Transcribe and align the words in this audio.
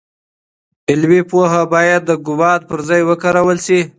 علمي 0.89 1.21
پوهه 1.29 1.61
باید 1.73 2.01
د 2.05 2.11
ګومان 2.25 2.59
پر 2.69 2.79
ځای 2.87 3.01
وکارول 3.09 3.57
سي. 3.65 3.79